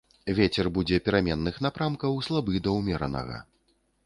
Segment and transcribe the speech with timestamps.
[0.37, 3.37] Вецер будзе пераменных напрамкаў слабы да ўмеранага.